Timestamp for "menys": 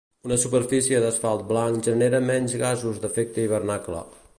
2.33-2.59